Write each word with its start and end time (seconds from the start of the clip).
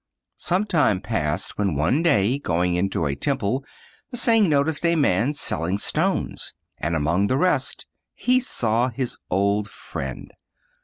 Some 0.39 0.65
time 0.65 0.99
passed 0.99 1.51
away, 1.53 1.67
when 1.67 1.75
one 1.75 2.01
day 2.01 2.39
going 2.39 2.73
into 2.73 3.05
a 3.05 3.15
temple 3.15 3.63
Hsing 4.11 4.49
noticed 4.49 4.83
a 4.83 4.95
man 4.95 5.35
selling 5.35 5.77
stones, 5.77 6.55
and 6.79 6.95
among 6.95 7.27
the 7.27 7.37
rest 7.37 7.85
he 8.15 8.39
saw 8.39 8.89
his 8.89 9.19
old 9.29 9.69
friend. 9.69 10.31